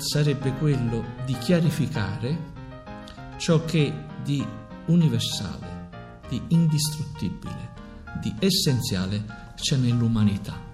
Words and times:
sarebbe 0.00 0.52
quello 0.54 1.04
di 1.24 1.34
chiarificare 1.34 2.52
ciò 3.36 3.64
che 3.64 3.92
di 4.24 4.44
universale, 4.86 5.88
di 6.28 6.40
indistruttibile, 6.48 7.70
di 8.20 8.34
essenziale 8.38 9.52
c'è 9.54 9.76
nell'umanità. 9.76 10.68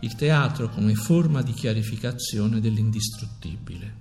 Il 0.00 0.14
teatro 0.14 0.68
come 0.68 0.94
forma 0.94 1.42
di 1.42 1.52
chiarificazione 1.52 2.60
dell'indistruttibile, 2.60 4.00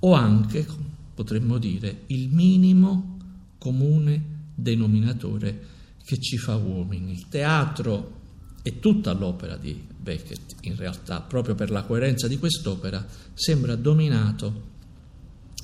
o 0.00 0.12
anche, 0.12 0.66
potremmo 1.14 1.58
dire, 1.58 2.02
il 2.06 2.28
minimo 2.28 3.16
comune 3.58 4.36
denominatore 4.54 5.66
che 6.04 6.20
ci 6.20 6.38
fa 6.38 6.56
uomini. 6.56 7.12
Il 7.12 7.28
teatro 7.28 8.16
e 8.62 8.80
tutta 8.80 9.12
l'opera 9.12 9.56
di 9.56 9.86
Beckett, 10.08 10.54
in 10.62 10.74
realtà, 10.74 11.20
proprio 11.20 11.54
per 11.54 11.70
la 11.70 11.82
coerenza 11.82 12.26
di 12.28 12.38
quest'opera, 12.38 13.06
sembra 13.34 13.76
dominato 13.76 14.76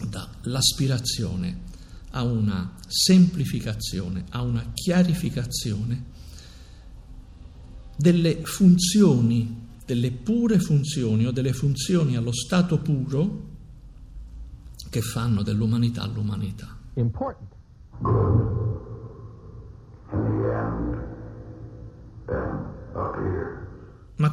dall'aspirazione 0.07 1.63
a 2.11 2.23
una 2.25 2.75
semplificazione, 2.87 4.27
a 4.31 4.43
una 4.43 4.73
chiarificazione 4.75 6.13
delle 7.97 8.43
funzioni, 8.43 9.63
delle 9.87 10.11
pure 10.11 10.59
funzioni 10.59 11.25
o 11.25 11.31
delle 11.33 11.55
funzioni 11.55 12.15
allo 12.15 12.33
stato 12.33 12.79
puro 12.81 13.53
che 14.91 15.01
fanno 15.01 15.43
dell'umanità 15.43 16.05
l'umanità. 16.05 16.77
Important. 16.97 18.54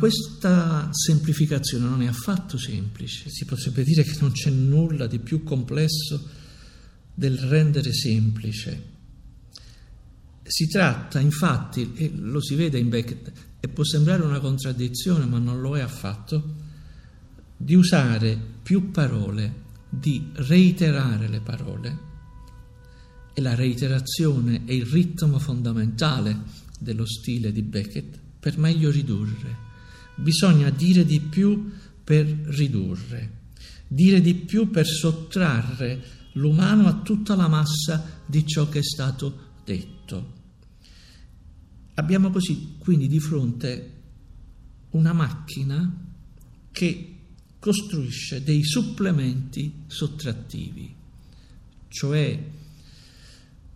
Questa 0.02 0.90
semplificazione 0.92 1.88
non 1.88 2.02
è 2.02 2.08
affatto 2.08 2.58
semplice, 2.58 3.30
si 3.30 3.46
potrebbe 3.46 3.84
dire 3.84 4.02
che 4.02 4.18
non 4.20 4.32
c'è 4.32 4.50
nulla 4.50 5.06
di 5.06 5.20
più 5.20 5.44
complesso 5.44 6.28
del 7.14 7.38
rendere 7.38 7.94
semplice. 7.94 8.84
Si 10.42 10.68
tratta 10.68 11.20
infatti, 11.20 11.94
e 11.94 12.12
lo 12.16 12.42
si 12.42 12.56
vede 12.56 12.80
in 12.80 12.90
Beckett, 12.90 13.32
e 13.60 13.68
può 13.68 13.84
sembrare 13.84 14.24
una 14.24 14.40
contraddizione, 14.40 15.26
ma 15.26 15.38
non 15.38 15.62
lo 15.62 15.78
è 15.78 15.82
affatto, 15.82 16.56
di 17.56 17.76
usare 17.76 18.36
più 18.64 18.90
parole, 18.90 19.54
di 19.88 20.30
reiterare 20.34 21.28
le 21.28 21.42
parole, 21.42 22.00
e 23.36 23.42
la 23.42 23.54
reiterazione 23.54 24.64
è 24.66 24.72
il 24.72 24.88
ritmo 24.88 25.38
fondamentale 25.38 26.40
dello 26.80 27.06
stile 27.06 27.52
di 27.52 27.62
Beckett 27.62 28.18
per 28.40 28.58
meglio 28.58 28.90
ridurre 28.90 29.70
bisogna 30.22 30.70
dire 30.70 31.06
di 31.06 31.20
più 31.20 31.72
per 32.04 32.26
ridurre, 32.26 33.40
dire 33.88 34.22
di 34.22 34.36
più 34.36 34.70
per 34.70 34.86
sottrarre 34.86 36.20
l'umano 36.34 36.88
a 36.88 37.02
tutta 37.02 37.36
la 37.36 37.48
massa 37.48 38.22
di 38.26 38.46
ciò 38.46 38.70
che 38.70 38.80
è 38.80 38.84
stato 38.84 39.50
detto. 39.66 40.40
Abbiamo 41.96 42.30
così 42.30 42.76
quindi 42.78 43.08
di 43.08 43.20
fronte 43.20 44.00
una 44.92 45.14
macchina 45.14 46.10
che 46.72 47.16
costruisce 47.60 48.44
dei 48.44 48.64
supplementi 48.64 49.84
sottrattivi, 49.88 50.96
cioè 51.90 52.50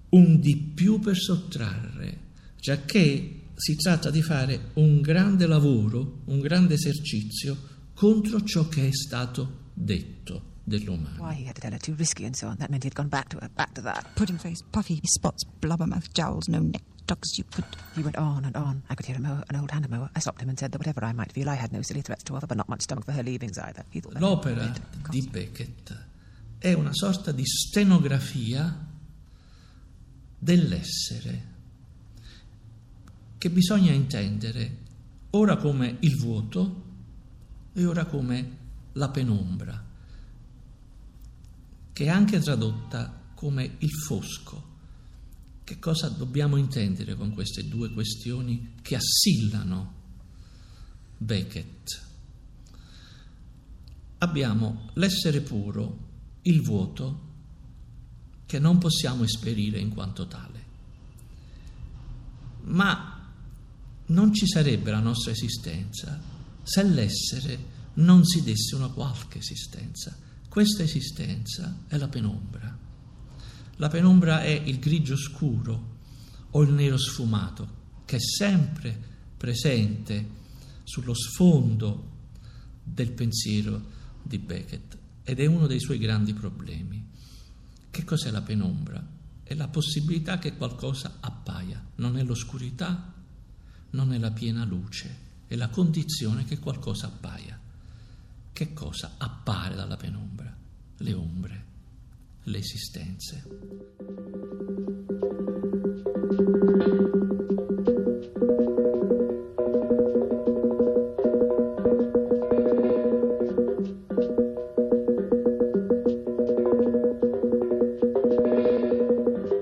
un 0.10 0.40
di 0.40 0.56
più 0.56 1.00
per 1.00 1.18
sottrarre, 1.18 2.20
giacché 2.60 3.42
si 3.56 3.76
tratta 3.76 4.10
di 4.10 4.22
fare 4.22 4.72
un 4.76 5.02
grande 5.02 5.48
lavoro, 5.48 6.22
un 6.26 6.40
grande 6.40 6.74
esercizio 6.74 7.58
contro 7.94 8.44
ciò 8.44 8.68
che 8.68 8.88
è 8.88 8.92
stato 8.92 9.70
detto 9.74 10.54
dell'umano. 10.64 11.24
Why 11.24 11.34
he 11.34 11.48
had 11.48 11.54
to 11.56 11.62
tell 11.62 11.72
her 11.72 11.80
too 11.80 11.96
risky 11.96 12.26
and 12.26 12.36
so 12.36 12.48
on. 12.48 12.58
That 12.58 12.70
meant 12.70 12.84
he'd 12.84 12.94
gone 12.94 13.08
back 13.08 13.30
to 13.30 13.38
her, 13.40 13.50
back 13.50 13.74
to 13.74 13.82
that. 13.84 14.06
Pudding 14.16 14.38
face, 14.38 14.64
puffy 14.72 15.00
spots, 15.04 15.46
blubbermouth 15.60 16.12
jowls, 16.12 16.48
no 16.48 16.60
neck, 16.60 16.84
dogs 17.06 17.38
you 17.38 17.46
could. 17.46 17.66
He 17.96 18.02
went 18.02 18.18
on 18.18 18.44
and 18.44 18.56
on. 18.58 18.84
I 18.90 18.96
could 18.96 19.06
hear 19.06 19.16
him, 19.16 19.26
an 19.26 19.56
old 19.56 19.72
hand 19.72 19.90
mower. 19.90 20.10
I 20.16 20.20
stopped 20.20 20.42
him 20.42 20.50
and 20.50 20.58
said 20.58 20.72
that 20.72 20.80
whatever 20.80 21.06
I 21.06 21.14
might 21.14 21.32
feel, 21.32 21.50
I 21.50 21.56
had 21.56 21.72
no 21.72 21.82
silly 21.82 22.02
threats 22.02 22.24
to 22.26 22.36
offer, 22.36 22.48
but 22.48 22.58
not 22.58 22.68
much 22.68 22.82
stomach 22.82 23.06
for 23.06 23.14
her 23.14 23.24
leavings 23.24 23.58
either. 23.58 23.86
L'opera 24.20 24.74
di 25.10 25.22
Beckett 25.30 26.06
è 26.58 26.74
una 26.74 26.94
sorta 26.94 27.32
di 27.32 27.46
stenografia 27.46 28.88
dell'essere 30.38 31.54
che 33.46 33.52
bisogna 33.52 33.92
intendere 33.92 34.78
ora 35.32 35.58
come 35.58 35.98
il 36.00 36.18
vuoto 36.18 36.84
e 37.74 37.86
ora 37.86 38.06
come 38.06 38.58
la 38.94 39.10
penombra, 39.10 39.86
che 41.94 42.06
è 42.06 42.08
anche 42.08 42.40
tradotta 42.40 43.22
come 43.36 43.76
il 43.78 43.92
fosco. 43.92 44.74
Che 45.64 45.78
cosa 45.78 46.10
dobbiamo 46.10 46.56
intendere 46.56 47.14
con 47.14 47.36
queste 47.36 47.68
due 47.68 47.92
questioni 47.92 48.78
che 48.82 48.96
assillano 48.96 49.94
Beckett? 51.16 52.02
Abbiamo 54.18 54.90
l'essere 54.94 55.42
puro, 55.42 55.98
il 56.42 56.64
vuoto, 56.64 57.20
che 58.48 58.58
non 58.58 58.80
possiamo 58.80 59.24
esperire 59.24 59.78
in 59.78 59.90
quanto 59.90 60.26
tale. 60.26 60.64
Ma 62.64 63.15
non 64.08 64.34
ci 64.34 64.48
sarebbe 64.48 64.92
la 64.92 65.00
nostra 65.00 65.32
esistenza 65.32 66.20
se 66.62 66.84
l'essere 66.84 67.74
non 67.96 68.26
si 68.26 68.44
desse 68.44 68.76
una 68.76 68.90
qualche 68.90 69.40
esistenza. 69.40 70.16
Questa 70.50 70.84
esistenza 70.84 71.84
è 71.88 71.98
la 71.98 72.08
penombra. 72.08 72.78
La 73.78 73.88
penombra 73.90 74.42
è 74.42 74.50
il 74.50 74.80
grigio 74.80 75.16
scuro 75.16 75.94
o 76.52 76.62
il 76.62 76.72
nero 76.72 76.98
sfumato 76.98 77.84
che 78.06 78.18
è 78.18 78.20
sempre 78.20 79.14
presente 79.38 80.44
sullo 80.84 81.14
sfondo 81.14 82.14
del 82.84 83.12
pensiero 83.12 83.94
di 84.22 84.38
Beckett 84.38 84.98
ed 85.24 85.40
è 85.40 85.46
uno 85.46 85.68
dei 85.68 85.80
suoi 85.80 85.98
grandi 85.98 86.34
problemi. 86.34 87.04
Che 87.90 88.04
cos'è 88.04 88.32
la 88.32 88.42
penombra? 88.42 89.06
È 89.44 89.54
la 89.54 89.68
possibilità 89.68 90.38
che 90.38 90.56
qualcosa 90.56 91.18
appaia, 91.20 91.84
non 91.96 92.18
è 92.18 92.24
l'oscurità, 92.24 93.15
non 93.96 94.12
è 94.12 94.18
la 94.18 94.32
piena 94.32 94.66
luce, 94.66 95.24
è 95.48 95.56
la 95.56 95.70
condizione 95.70 96.44
che 96.44 96.60
qualcosa 96.60 97.08
appaia. 97.08 97.58
Che 98.52 98.74
cosa 98.74 99.14
appare 99.18 99.74
dalla 99.74 99.96
penombra? 99.96 100.54
Le 100.98 101.14
ombre, 101.14 101.66
le 102.44 102.58
esistenze. 102.58 103.44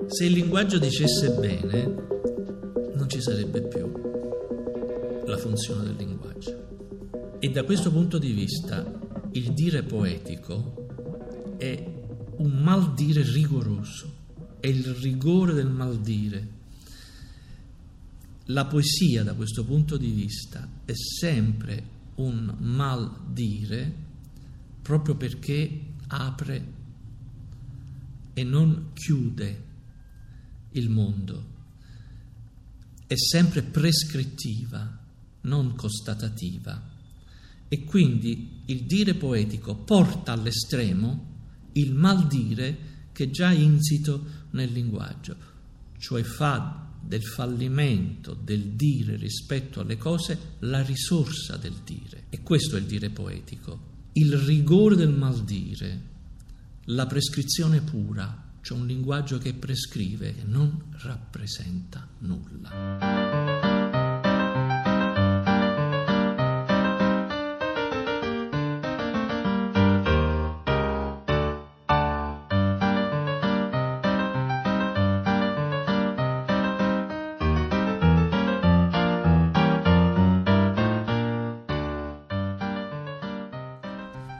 Se 0.07 0.25
il 0.25 0.31
linguaggio 0.31 0.79
dicesse 0.79 1.31
bene, 1.31 1.83
non 2.95 3.07
ci 3.07 3.21
sarebbe 3.21 3.62
la 5.33 5.37
funzione 5.37 5.83
del 5.83 5.95
linguaggio. 5.95 7.37
E 7.39 7.49
da 7.49 7.63
questo 7.63 7.91
punto 7.91 8.17
di 8.17 8.31
vista 8.31 8.99
il 9.31 9.53
dire 9.53 9.83
poetico 9.83 11.55
è 11.57 11.91
un 12.37 12.51
maldire 12.61 13.23
rigoroso, 13.23 14.13
è 14.59 14.67
il 14.67 14.85
rigore 14.93 15.53
del 15.53 15.69
maldire. 15.69 16.61
La 18.47 18.65
poesia 18.65 19.23
da 19.23 19.33
questo 19.33 19.63
punto 19.65 19.97
di 19.97 20.11
vista 20.11 20.67
è 20.85 20.93
sempre 20.93 21.91
un 22.15 22.53
maldire 22.59 23.91
proprio 24.81 25.15
perché 25.15 25.81
apre 26.07 26.71
e 28.33 28.43
non 28.43 28.91
chiude 28.93 29.63
il 30.71 30.89
mondo, 30.89 31.51
è 33.07 33.15
sempre 33.15 33.61
prescrittiva, 33.61 35.02
non 35.43 35.75
constatativa. 35.75 36.91
E 37.67 37.83
quindi 37.85 38.61
il 38.65 38.83
dire 38.83 39.15
poetico 39.15 39.75
porta 39.75 40.33
all'estremo 40.33 41.31
il 41.73 41.93
maldire 41.93 42.91
che 43.11 43.25
è 43.25 43.29
già 43.29 43.51
insito 43.51 44.41
nel 44.51 44.71
linguaggio, 44.71 45.35
cioè 45.97 46.23
fa 46.23 46.89
del 47.01 47.23
fallimento 47.23 48.33
del 48.33 48.69
dire 48.71 49.15
rispetto 49.17 49.81
alle 49.81 49.97
cose 49.97 50.55
la 50.59 50.81
risorsa 50.81 51.57
del 51.57 51.75
dire. 51.83 52.25
E 52.29 52.41
questo 52.41 52.75
è 52.75 52.79
il 52.79 52.85
dire 52.85 53.09
poetico. 53.09 53.91
Il 54.13 54.37
rigore 54.37 54.95
del 54.95 55.09
maldire, 55.09 56.01
la 56.85 57.05
prescrizione 57.05 57.81
pura, 57.81 58.51
cioè 58.61 58.77
un 58.77 58.87
linguaggio 58.87 59.37
che 59.37 59.53
prescrive, 59.53 60.33
che 60.33 60.43
non 60.45 60.91
rappresenta 60.91 62.07
nulla. 62.19 63.62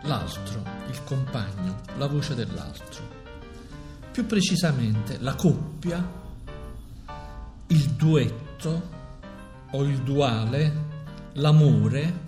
L'altro, 0.03 0.63
il 0.89 1.03
compagno, 1.03 1.81
la 1.97 2.07
voce 2.07 2.35
dell'altro. 2.35 3.21
Più 4.11 4.25
precisamente 4.25 5.17
la 5.19 5.35
coppia, 5.35 6.21
il 7.67 7.89
duetto 7.91 8.89
o 9.71 9.83
il 9.83 10.01
duale, 10.03 10.91
l'amore, 11.33 12.21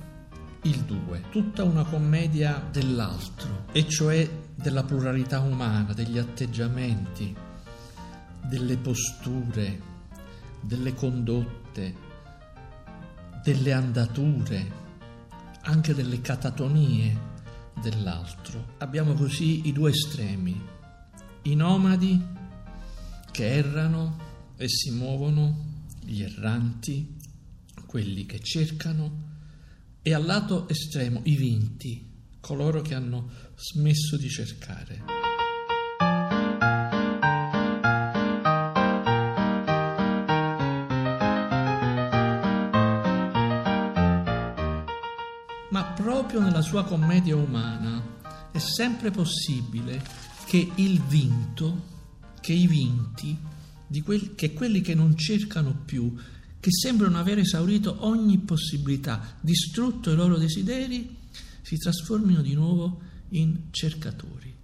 il 0.64 0.78
due. 0.84 1.24
Tutta 1.30 1.64
una 1.64 1.84
commedia 1.84 2.64
dell'altro, 2.72 3.66
e 3.72 3.88
cioè 3.88 4.28
della 4.56 4.84
pluralità 4.84 5.42
umana, 5.42 5.94
degli 5.94 6.18
atteggiamenti, 6.18 7.36
delle 8.42 8.78
posture, 8.78 9.82
delle 10.62 10.94
condotte, 10.96 11.96
delle 13.44 13.74
andature, 13.74 14.84
anche 15.62 15.94
delle 15.94 16.22
catatonie 16.22 17.34
dell'altro. 17.82 18.74
Abbiamo 18.80 19.14
così 19.14 19.68
i 19.68 19.72
due 19.72 19.92
estremi, 19.92 20.60
i 21.44 21.56
nomadi 21.56 22.22
che 23.32 23.48
errano 23.48 24.18
e 24.58 24.68
si 24.70 24.92
muovono, 24.92 25.74
gli 26.04 26.22
erranti, 26.22 27.16
quelli 27.86 28.26
che 28.26 28.40
cercano, 28.40 29.24
e 30.02 30.14
al 30.14 30.26
lato 30.26 30.68
estremo 30.70 31.22
i 31.24 31.36
vinti, 31.36 32.14
coloro 32.40 32.82
che 32.82 32.94
hanno 32.94 33.30
smesso 33.56 34.18
di 34.18 34.30
cercare. 34.30 35.25
Ma 45.76 45.84
proprio 45.84 46.40
nella 46.40 46.62
sua 46.62 46.86
commedia 46.86 47.36
umana 47.36 48.02
è 48.54 48.60
sempre 48.60 49.12
possibile 49.12 50.02
che 50.46 50.72
il 50.76 51.02
vinto, 51.02 51.84
che 52.40 52.54
i 52.54 52.66
vinti, 52.66 53.38
quel, 54.02 54.36
che 54.36 54.54
quelli 54.54 54.80
che 54.80 54.96
non 54.96 55.18
cercano 55.18 55.76
più, 55.84 56.16
che 56.62 56.70
sembrano 56.72 57.20
aver 57.20 57.40
esaurito 57.40 58.06
ogni 58.06 58.38
possibilità, 58.38 59.36
distrutto 59.42 60.12
i 60.12 60.16
loro 60.16 60.38
desideri, 60.38 61.14
si 61.62 61.78
trasformino 61.78 62.42
di 62.42 62.54
nuovo 62.54 63.02
in 63.32 63.64
cercatori, 63.72 64.56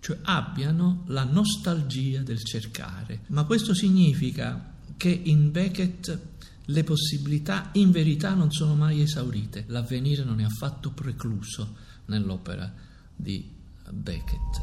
cioè 0.00 0.18
abbiano 0.22 1.04
la 1.06 1.22
nostalgia 1.22 2.22
del 2.22 2.42
cercare. 2.42 3.20
Ma 3.28 3.44
questo 3.44 3.74
significa 3.74 4.74
che 4.96 5.08
in 5.08 5.50
Beckett 5.50 6.18
le 6.66 6.84
possibilità 6.84 7.70
in 7.72 7.90
verità 7.90 8.34
non 8.34 8.50
sono 8.50 8.74
mai 8.74 9.00
esaurite, 9.00 9.64
l'avvenire 9.68 10.24
non 10.24 10.40
è 10.40 10.44
affatto 10.44 10.90
precluso 10.90 11.74
nell'opera 12.06 12.72
di 13.14 13.48
Beckett. 13.90 14.60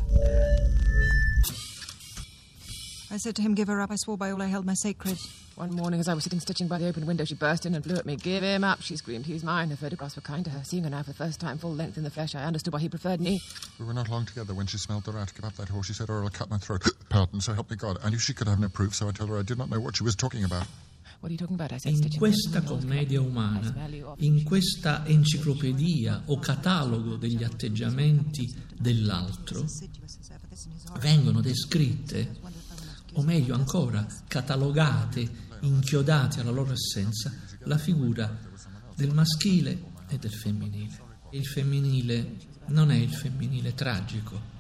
I 3.10 3.18
said 3.18 3.36
to 3.36 3.42
him, 3.42 3.54
Give 3.54 3.72
her 3.72 3.80
up. 3.80 3.92
I 3.92 3.98
swore 3.98 4.18
by 4.18 4.32
all 4.32 4.42
I 4.42 4.48
held 4.48 4.66
my 4.66 4.76
sacred. 4.76 5.18
One 5.58 5.74
morning, 5.74 6.00
as 6.00 6.08
I 6.08 6.14
was 6.14 6.24
sitting 6.24 6.40
stitching 6.40 6.68
by 6.68 6.78
the 6.78 6.88
open 6.88 7.08
window, 7.08 7.26
she 7.26 7.34
burst 7.34 7.66
in 7.66 7.74
and 7.74 7.84
blew 7.84 7.96
at 7.96 8.06
me. 8.06 8.16
Give 8.16 8.44
him 8.44 8.64
up, 8.64 8.84
she 8.84 8.96
screamed. 8.96 9.26
He's 9.26 9.44
mine. 9.44 9.72
Her 9.72 9.76
photographs 9.76 10.16
were 10.16 10.22
kind 10.22 10.46
to 10.46 10.52
her. 10.52 10.62
Seeing 10.64 10.84
her 10.84 10.90
now 10.92 11.02
for 11.02 11.10
the 11.10 11.16
first 11.16 11.40
time, 11.40 11.58
full 11.58 11.74
length 11.74 11.98
in 11.98 12.04
the 12.04 12.12
flesh, 12.12 12.36
I 12.36 12.44
understood 12.44 12.74
why 12.74 12.80
he 12.80 12.90
preferred 12.90 13.20
me. 13.20 13.40
We 13.80 13.86
were 13.88 13.94
not 13.96 14.08
long 14.08 14.28
together 14.28 14.54
when 14.54 14.68
she 14.68 14.78
smelled 14.78 15.06
the 15.06 15.14
rat. 15.14 15.34
Give 15.34 15.46
up 15.46 15.56
that 15.56 15.70
horse, 15.70 15.88
she 15.88 15.94
said, 15.94 16.12
or 16.12 16.22
I'll 16.22 16.30
cut 16.30 16.52
my 16.52 16.60
throat. 16.60 16.84
Pardon, 17.10 17.42
so 17.42 17.54
help 17.54 17.72
me 17.72 17.76
God. 17.76 17.98
I 18.04 18.12
knew 18.12 18.20
she 18.20 18.36
could 18.36 18.48
have 18.48 18.60
no 18.60 18.70
proof, 18.70 18.94
so 18.94 19.08
I 19.08 19.12
told 19.12 19.32
her 19.32 19.40
I 19.40 19.42
did 19.42 19.58
not 19.58 19.72
know 19.72 19.80
what 19.80 19.98
she 19.98 20.04
was 20.04 20.16
talking 20.16 20.44
about. 20.44 20.68
What 21.22 21.30
are 21.30 21.32
you 21.32 21.40
talking 21.40 21.56
about? 21.56 21.74
I 21.74 21.78
said, 21.78 21.94
In 21.94 22.20
questa 22.20 22.62
commedia 22.62 23.20
umana, 23.20 23.74
in 24.18 24.44
questa 24.44 25.06
enciclopedia 25.08 26.22
o 26.28 26.38
catalogo 26.38 27.16
degli 27.16 27.44
atteggiamenti 27.44 28.56
dell'altro, 28.78 29.66
vengono 31.00 31.42
descritte, 31.42 32.36
o 33.14 33.24
meglio 33.24 33.56
ancora, 33.56 34.06
catalogate, 34.28 35.46
inchiodate 35.62 36.40
alla 36.40 36.52
loro 36.52 36.74
essenza, 36.74 37.34
la 37.64 37.78
figura 37.78 38.38
del 38.96 39.14
maschile 39.14 39.84
e 40.08 40.18
del 40.18 40.34
femminile. 40.34 41.06
Il 41.32 41.46
femminile 41.46 42.38
non 42.68 42.92
è 42.92 42.96
il 42.96 43.14
femminile 43.14 43.74
tragico, 43.74 44.56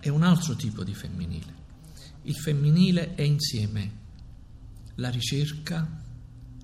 è 0.00 0.08
un 0.08 0.22
altro 0.22 0.54
tipo 0.56 0.84
di 0.84 0.94
femminile. 0.94 1.54
Il 2.22 2.34
femminile 2.34 3.14
è 3.14 3.22
insieme 3.22 4.04
la 4.96 5.10
ricerca, 5.10 6.02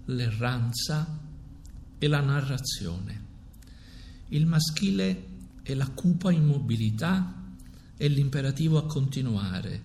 l'erranza 0.06 1.18
e 1.98 2.08
la 2.08 2.20
narrazione. 2.20 3.30
Il 4.28 4.46
maschile 4.46 5.26
è 5.62 5.74
la 5.74 5.88
cupa 5.88 6.32
immobilità 6.32 7.40
e 7.96 8.08
l'imperativo 8.08 8.78
a 8.78 8.86
continuare. 8.86 9.82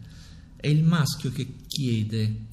È 0.55 0.67
il 0.67 0.83
maschio 0.83 1.31
che 1.31 1.55
chiede 1.67 2.45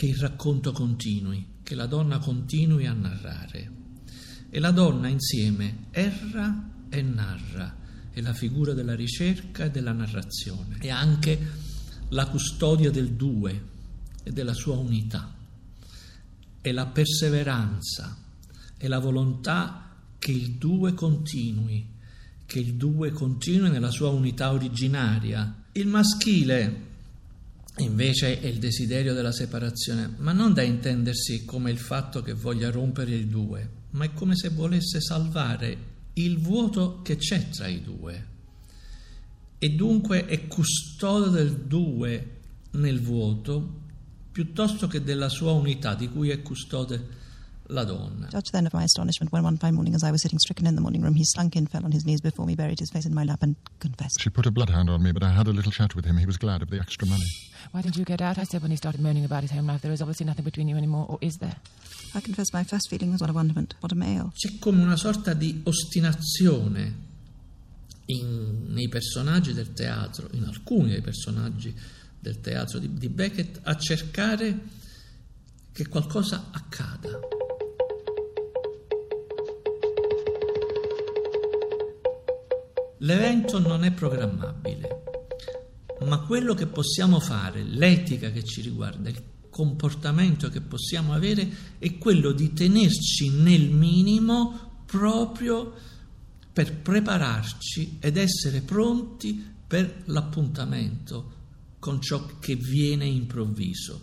che 0.00 0.06
il 0.06 0.16
racconto 0.16 0.72
continui, 0.72 1.46
che 1.62 1.74
la 1.74 1.84
donna 1.84 2.16
continui 2.16 2.86
a 2.86 2.94
narrare. 2.94 3.70
E 4.48 4.58
la 4.58 4.70
donna 4.70 5.08
insieme 5.08 5.88
erra 5.90 6.70
e 6.88 7.02
narra, 7.02 7.76
è 8.08 8.22
la 8.22 8.32
figura 8.32 8.72
della 8.72 8.94
ricerca 8.94 9.64
e 9.64 9.70
della 9.70 9.92
narrazione. 9.92 10.78
È 10.78 10.88
anche 10.88 11.38
la 12.08 12.26
custodia 12.28 12.90
del 12.90 13.12
due 13.12 13.62
e 14.22 14.32
della 14.32 14.54
sua 14.54 14.76
unità. 14.76 15.34
È 16.62 16.72
la 16.72 16.86
perseveranza, 16.86 18.16
è 18.78 18.88
la 18.88 19.00
volontà 19.00 19.96
che 20.18 20.32
il 20.32 20.52
due 20.52 20.94
continui, 20.94 21.86
che 22.46 22.58
il 22.58 22.72
due 22.76 23.10
continui 23.10 23.68
nella 23.68 23.90
sua 23.90 24.08
unità 24.08 24.50
originaria. 24.50 25.64
Il 25.72 25.88
maschile 25.88 26.88
invece 27.78 28.40
è 28.40 28.46
il 28.46 28.58
desiderio 28.58 29.14
della 29.14 29.32
separazione, 29.32 30.14
ma 30.18 30.32
non 30.32 30.52
da 30.52 30.62
intendersi 30.62 31.44
come 31.44 31.70
il 31.70 31.78
fatto 31.78 32.22
che 32.22 32.34
voglia 32.34 32.70
rompere 32.70 33.14
il 33.14 33.26
due, 33.26 33.68
ma 33.90 34.04
è 34.04 34.12
come 34.12 34.36
se 34.36 34.50
volesse 34.50 35.00
salvare 35.00 35.88
il 36.14 36.38
vuoto 36.38 37.00
che 37.02 37.16
c'è 37.16 37.48
tra 37.48 37.66
i 37.66 37.82
due. 37.82 38.26
E 39.58 39.70
dunque 39.70 40.26
è 40.26 40.46
custode 40.46 41.30
del 41.30 41.54
due 41.66 42.38
nel 42.72 43.00
vuoto 43.00 43.78
piuttosto 44.32 44.86
che 44.86 45.02
della 45.02 45.28
sua 45.28 45.52
unità 45.52 45.94
di 45.94 46.08
cui 46.08 46.30
è 46.30 46.40
custode 46.40 47.18
la 47.70 47.84
donna. 47.84 48.28
Judge 48.30 48.50
then 48.52 48.66
of 48.66 48.72
my 48.74 48.82
astonishment 48.84 49.32
when 49.32 49.42
one 49.42 49.56
fine 49.56 49.74
morning, 49.74 49.94
as 49.94 50.02
I 50.02 50.10
was 50.10 50.22
sitting 50.22 50.38
stricken 50.38 50.66
in 50.66 50.74
the 50.74 50.80
morning 50.80 51.02
room, 51.02 51.14
he 51.14 51.24
slunk 51.24 51.56
in, 51.56 51.66
fell 51.66 51.84
on 51.84 51.92
his 51.92 52.04
knees 52.04 52.20
before 52.20 52.44
me, 52.46 52.54
buried 52.54 52.78
his 52.78 52.90
face 52.90 53.06
in 53.06 53.14
my 53.14 53.24
lap, 53.24 53.42
and 53.42 53.56
confessed. 53.78 54.20
She 54.20 54.30
put 54.30 54.46
a 54.46 54.50
bloodhound 54.50 54.90
on 54.90 55.02
me, 55.02 55.12
but 55.12 55.22
I 55.22 55.30
had 55.30 55.46
a 55.48 55.52
little 55.52 55.72
chat 55.72 55.94
with 55.94 56.04
him. 56.04 56.16
He 56.18 56.26
was 56.26 56.36
glad 56.36 56.62
of 56.62 56.70
the 56.70 56.78
extra 56.78 57.06
money. 57.06 57.26
Why 57.72 57.82
didn't 57.82 57.96
you 57.96 58.04
get 58.04 58.20
out? 58.20 58.38
I 58.38 58.44
said 58.44 58.62
when 58.62 58.70
he 58.70 58.76
started 58.76 59.00
moaning 59.00 59.24
about 59.24 59.42
his 59.42 59.50
home 59.52 59.66
life, 59.66 59.80
there 59.82 59.92
is 59.92 60.00
obviously 60.00 60.26
nothing 60.26 60.44
between 60.44 60.68
you 60.68 60.76
anymore, 60.76 61.06
or 61.08 61.18
is 61.20 61.36
there? 61.38 61.56
I 62.14 62.20
confess 62.20 62.52
my 62.52 62.64
first 62.64 62.88
feeling 62.90 63.12
was 63.12 63.20
one 63.20 63.30
of 63.30 63.36
wonderment. 63.36 63.74
What 63.80 63.92
a 63.92 63.94
male. 63.94 64.32
C'è 64.34 64.58
come 64.58 64.82
una 64.82 64.96
sorta 64.96 65.32
di 65.34 65.60
ostinazione 65.64 67.08
in- 68.06 68.64
nei 68.68 68.88
personaggi 68.88 69.52
del 69.52 69.72
teatro, 69.72 70.28
in 70.32 70.44
alcuni 70.44 70.90
dei 70.90 71.00
personaggi 71.02 71.72
del 72.18 72.40
teatro 72.40 72.78
di, 72.78 72.92
di 72.94 73.08
Beckett, 73.08 73.60
a 73.62 73.76
cercare 73.76 74.58
che 75.72 75.86
qualcosa 75.86 76.48
accada. 76.50 77.18
L'evento 83.02 83.58
non 83.58 83.84
è 83.84 83.92
programmabile, 83.92 85.04
ma 86.06 86.20
quello 86.20 86.52
che 86.52 86.66
possiamo 86.66 87.18
fare, 87.18 87.62
l'etica 87.62 88.30
che 88.30 88.44
ci 88.44 88.60
riguarda, 88.60 89.08
il 89.08 89.22
comportamento 89.48 90.50
che 90.50 90.60
possiamo 90.60 91.14
avere 91.14 91.48
è 91.78 91.96
quello 91.96 92.32
di 92.32 92.52
tenerci 92.52 93.30
nel 93.30 93.70
minimo 93.70 94.82
proprio 94.84 95.72
per 96.52 96.76
prepararci 96.76 97.98
ed 98.00 98.18
essere 98.18 98.60
pronti 98.60 99.50
per 99.66 100.02
l'appuntamento 100.06 101.38
con 101.78 102.02
ciò 102.02 102.38
che 102.38 102.54
viene 102.54 103.06
improvviso. 103.06 104.02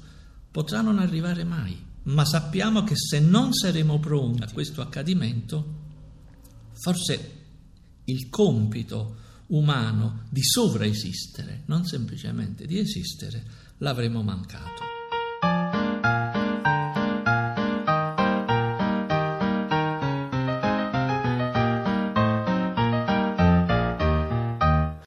Potrà 0.50 0.82
non 0.82 0.98
arrivare 0.98 1.44
mai, 1.44 1.78
ma 2.04 2.26
sappiamo 2.26 2.84
che 2.84 2.96
se 2.96 3.20
non 3.20 3.54
saremo 3.54 4.00
pronti 4.00 4.42
a 4.42 4.52
questo 4.52 4.82
accadimento, 4.82 5.76
forse 6.72 7.46
il 8.08 8.30
compito 8.30 9.16
umano 9.48 10.26
di 10.30 10.44
sovraesistere, 10.44 11.64
non 11.66 11.86
semplicemente 11.86 12.66
di 12.66 12.80
esistere, 12.80 13.44
l'avremo 13.78 14.24
mancato. 14.24 14.97